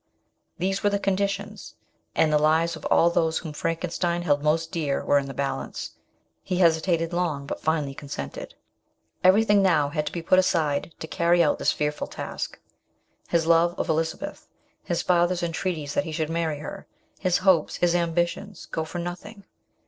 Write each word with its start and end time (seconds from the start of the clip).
These 0.57 0.81
were 0.81 0.89
the 0.89 0.97
conditions, 0.97 1.75
and 2.15 2.33
the 2.33 2.39
lives 2.39 2.75
of 2.75 2.87
all 2.87 3.11
those 3.11 3.37
whom 3.37 3.53
Frankenstein 3.53 4.23
held 4.23 4.41
most 4.41 4.71
dear 4.71 5.05
were 5.05 5.19
in 5.19 5.27
the 5.27 5.33
balance; 5.35 5.91
he 6.41 6.57
hesitated 6.57 7.13
long, 7.13 7.45
but 7.45 7.61
finally 7.61 7.93
consented. 7.93 8.55
Everything 9.23 9.61
now 9.61 9.89
had 9.89 10.07
to 10.07 10.11
be 10.11 10.23
put 10.23 10.39
aside 10.39 10.95
to 10.97 11.05
carry 11.05 11.43
out 11.43 11.59
this 11.59 11.71
fearful 11.71 12.07
task 12.07 12.59
his 13.27 13.45
love 13.45 13.75
of 13.77 13.89
Elizabeth, 13.89 14.47
his 14.83 15.03
father's 15.03 15.43
entreaties 15.43 15.93
that 15.93 16.05
he 16.05 16.11
should 16.11 16.31
marry 16.31 16.57
her, 16.57 16.87
his 17.19 17.37
hopes, 17.37 17.75
his 17.75 17.93
ambitions, 17.93 18.65
go 18.71 18.83
for 18.83 18.97
nothing. 18.97 19.43